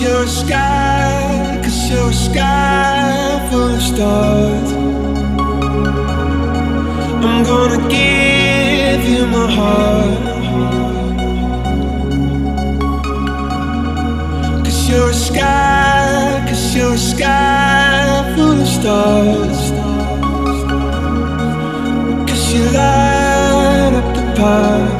Cause 0.00 0.08
you're 0.08 0.24
a 0.24 0.28
sky, 0.28 1.60
cause 1.62 1.90
you're 1.90 2.08
a 2.08 2.12
sky 2.14 3.48
full 3.50 3.74
of 3.74 3.82
stars. 3.82 4.72
I'm 7.22 7.42
gonna 7.44 7.86
give 7.90 9.04
you 9.04 9.26
my 9.26 9.46
heart. 9.56 10.20
Cause 14.64 14.88
you're 14.88 15.10
a 15.10 15.12
sky, 15.12 16.46
cause 16.48 16.74
you're 16.74 16.94
a 16.94 16.96
sky 16.96 18.32
full 18.34 18.58
of 18.58 18.68
stars. 18.68 19.70
Cause 22.26 22.54
you 22.54 22.64
light 22.70 23.92
up 24.00 24.14
the 24.16 24.22
path. 24.34 24.99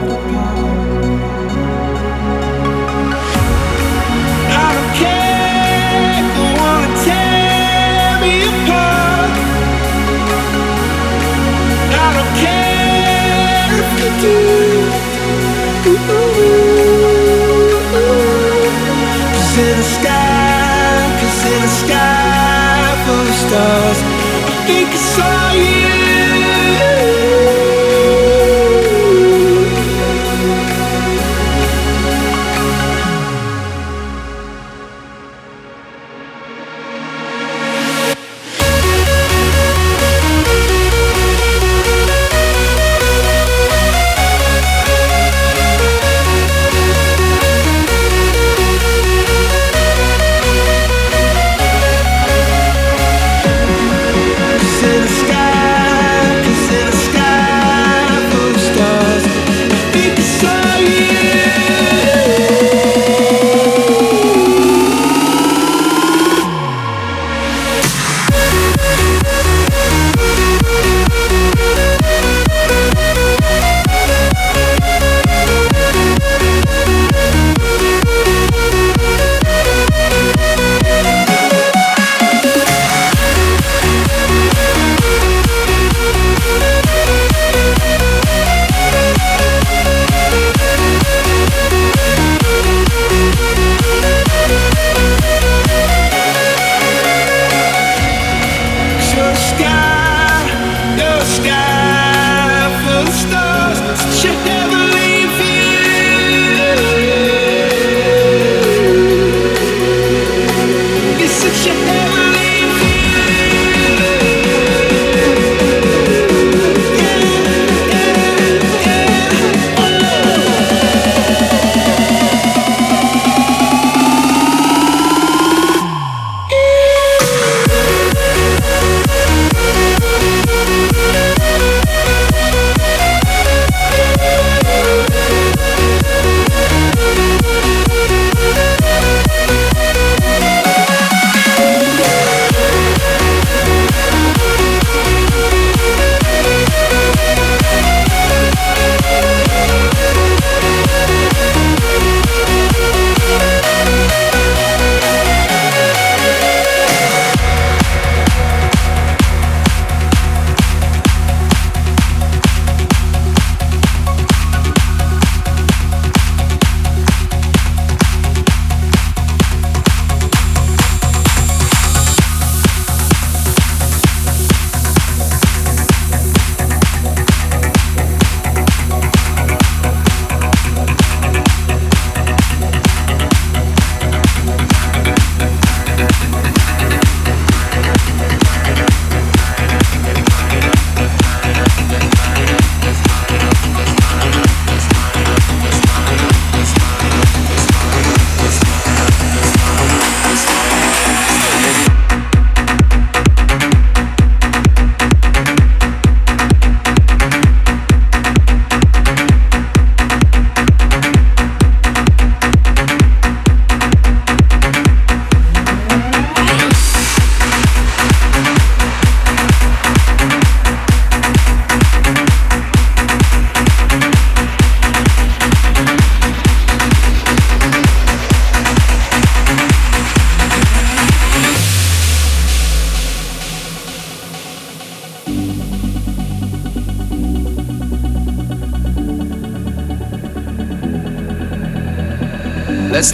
Let's 24.72 25.79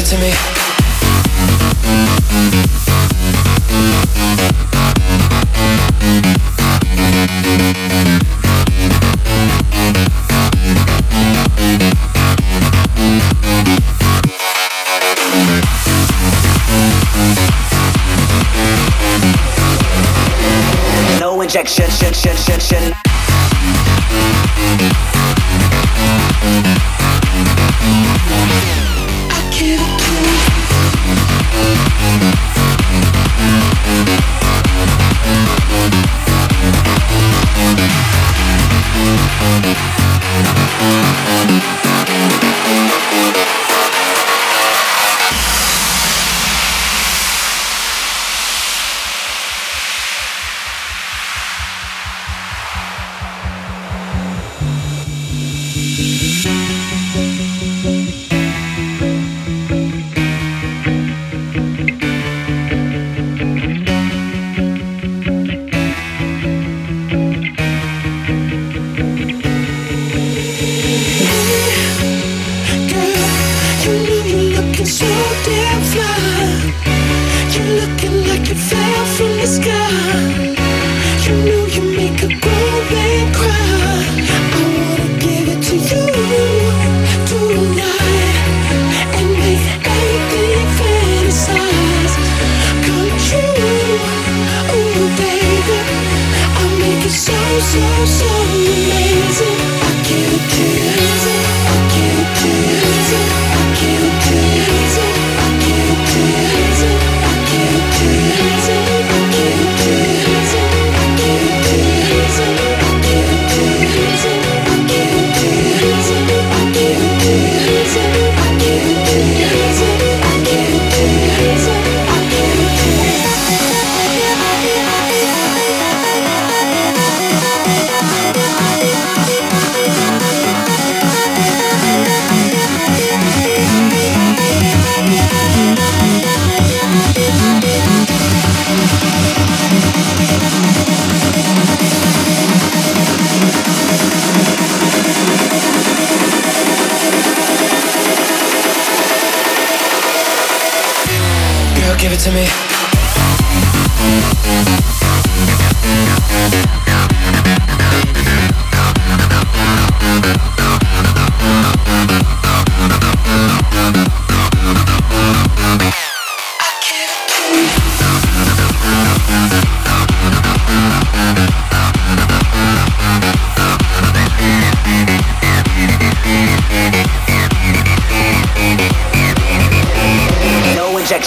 give 0.00 0.06
it 0.06 0.16
to 0.16 0.20
me. 0.20 0.69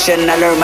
I 0.05 0.35
learned 0.35 0.59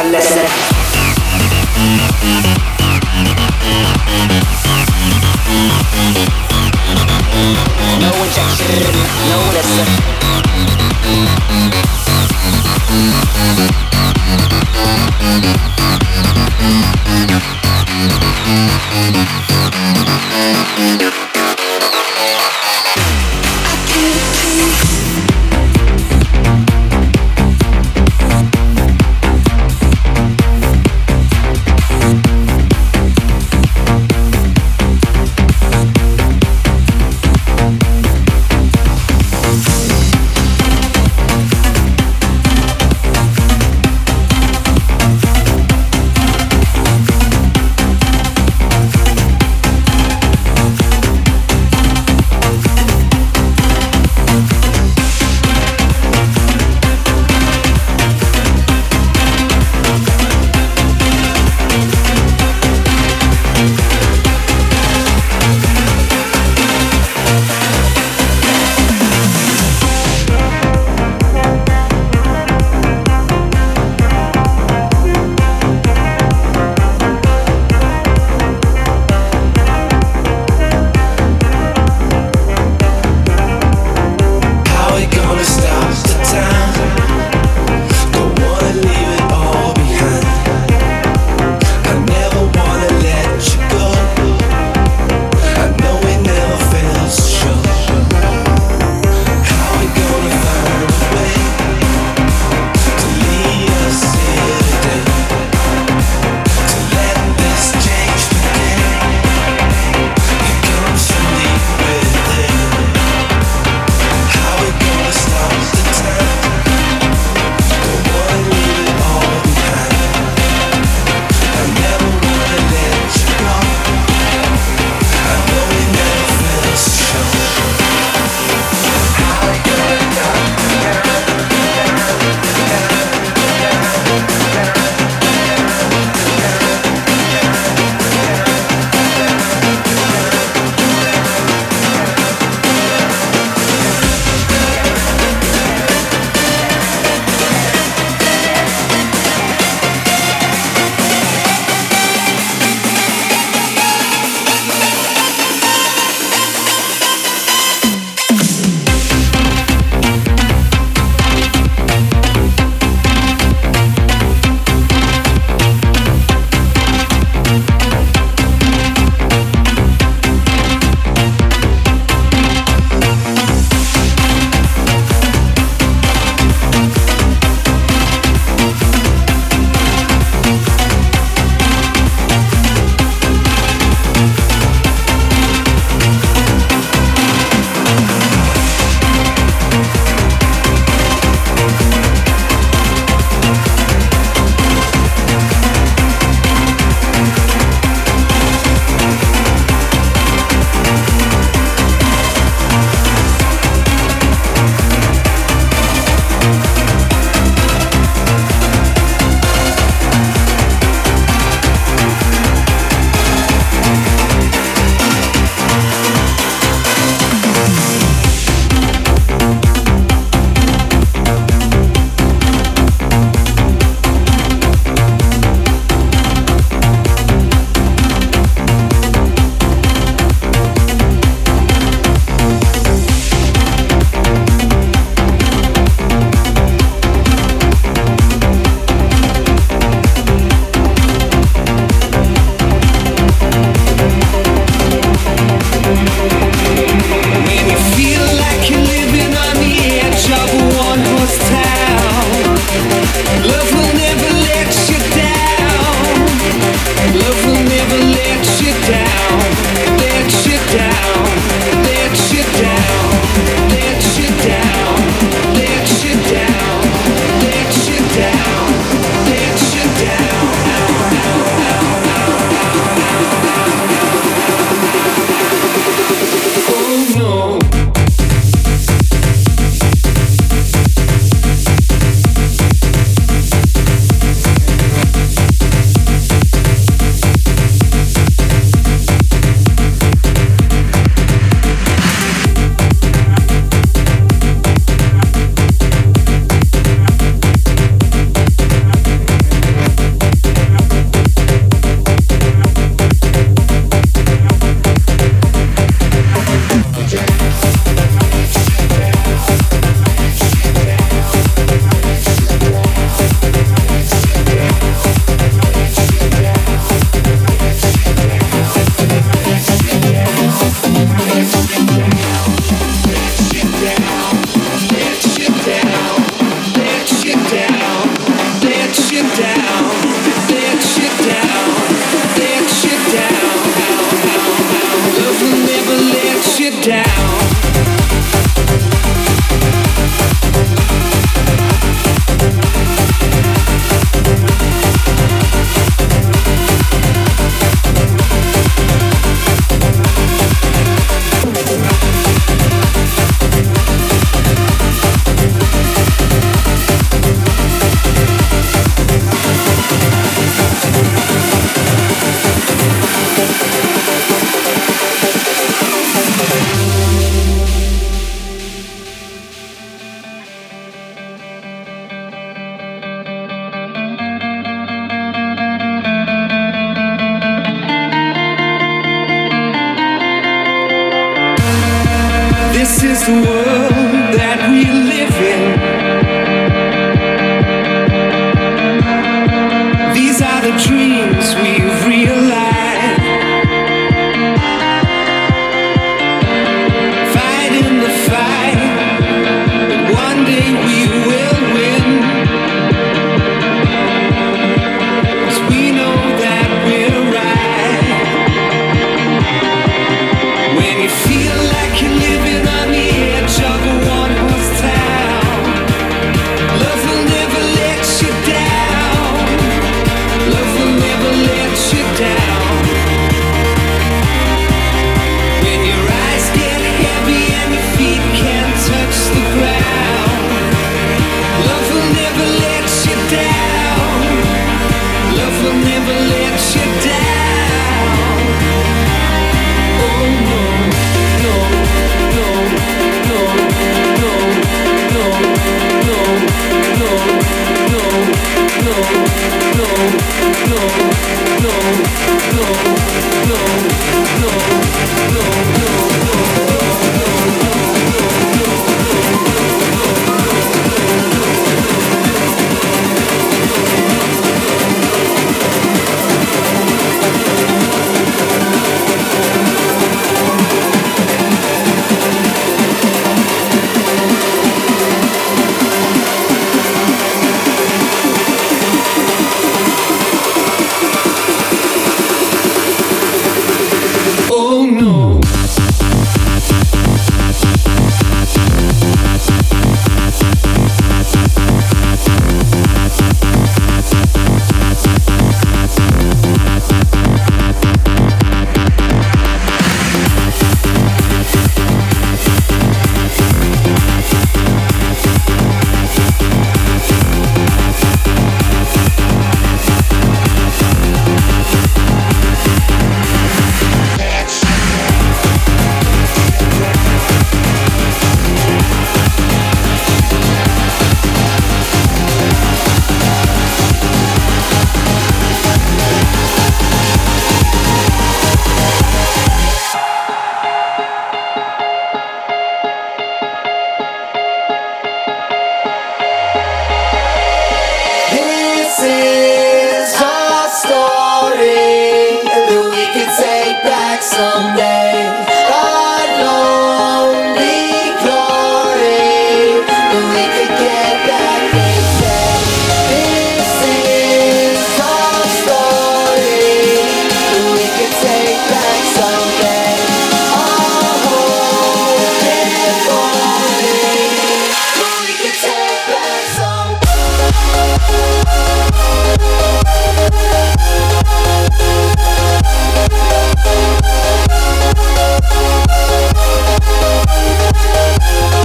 my 578.30 578.60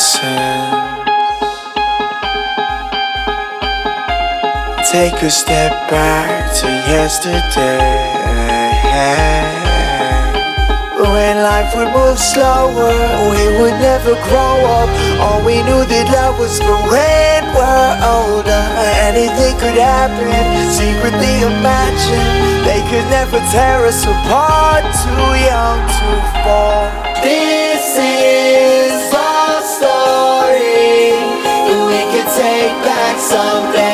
lesson. 0.00 0.24
Take 4.90 5.22
a 5.22 5.30
step 5.30 5.72
back 5.90 6.52
to 6.60 6.66
yesterday. 6.88 8.08
When 11.00 11.42
life 11.42 11.74
would 11.76 11.92
move 11.92 12.18
slower, 12.18 12.92
we 13.32 13.44
would 13.60 13.78
never 13.80 14.14
grow 14.28 14.56
up. 14.78 14.90
All 15.20 15.44
we 15.44 15.62
knew 15.62 15.84
that 15.84 16.06
love 16.12 16.38
was 16.38 16.58
for 16.58 16.80
when 16.90 17.42
we're 17.56 17.94
older. 18.16 18.64
Anything 19.08 19.54
could 19.60 19.78
happen, 19.78 20.32
secretly 20.72 21.34
imagine. 21.44 22.26
They 22.64 22.80
could 22.90 23.08
never 23.10 23.38
tear 23.52 23.86
us 23.86 24.02
apart, 24.04 24.84
too 25.04 25.28
young 25.44 25.80
to 25.96 26.08
fall. 26.42 27.49
Back 33.32 33.89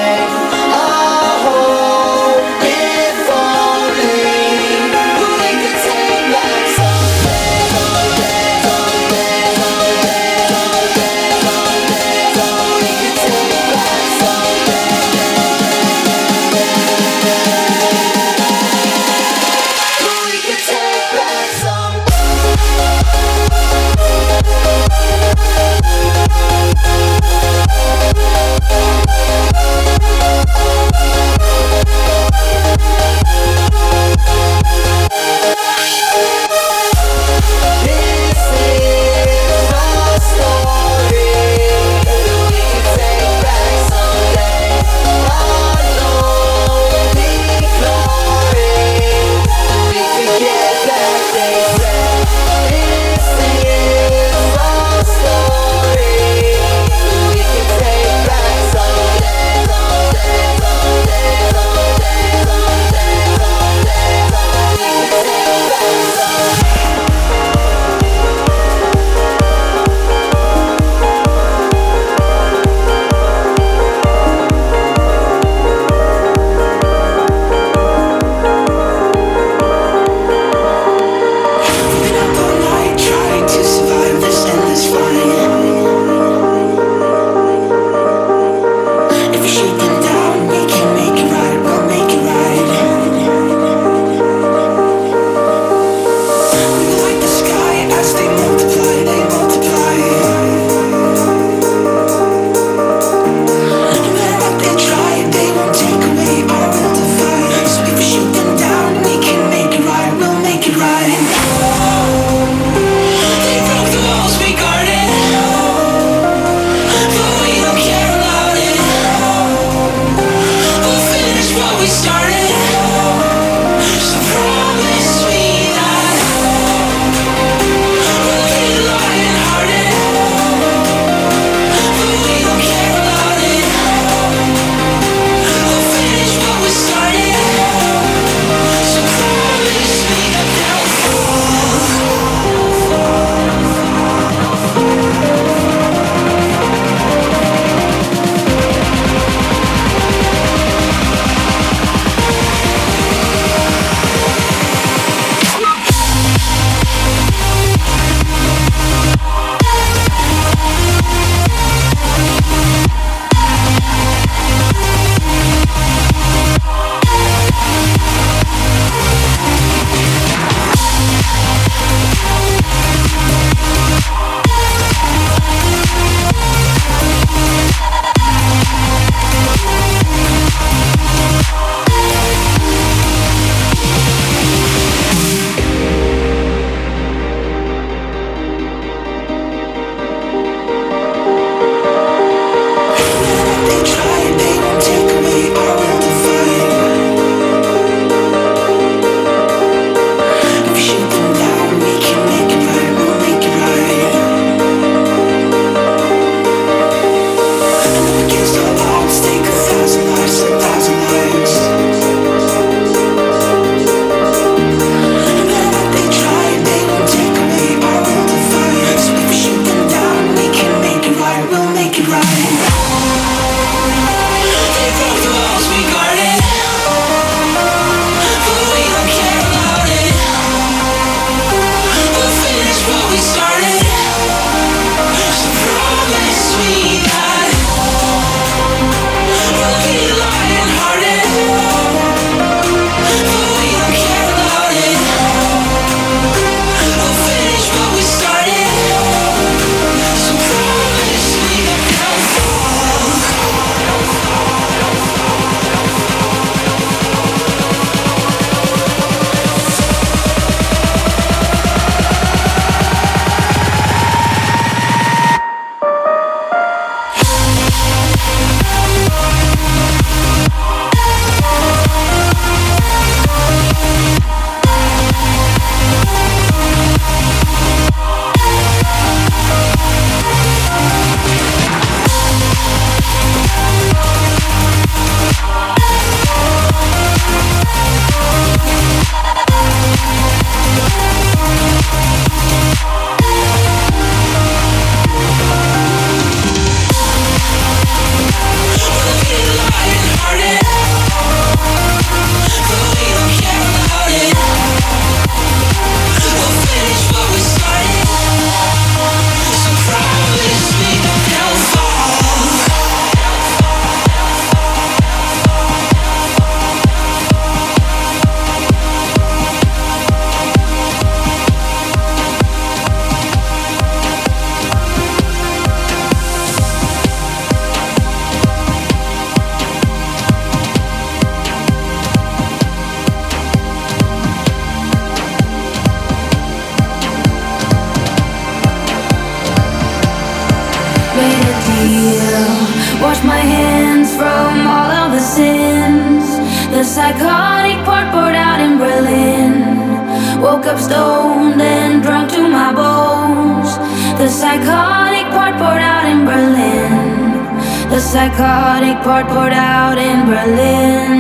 Woke 350.57 350.69
up 350.69 350.81
stoned 350.81 351.61
and 351.61 352.03
drunk 352.03 352.31
to 352.31 352.49
my 352.49 352.73
bones. 352.73 353.77
The 354.17 354.27
psychotic 354.27 355.31
part 355.31 355.55
poured 355.61 355.83
out 355.83 356.07
in 356.07 356.25
Berlin. 356.25 357.91
The 357.91 358.01
psychotic 358.01 359.03
part 359.05 359.29
poured 359.29 359.53
out 359.53 359.99
in 359.99 360.25
Berlin. 360.25 361.19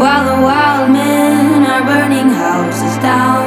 While 0.00 0.24
the 0.30 0.40
wild 0.42 0.90
men 0.90 1.66
are 1.66 1.84
burning 1.84 2.30
houses 2.30 2.96
down. 3.02 3.37